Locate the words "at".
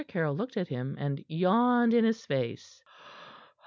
0.57-0.67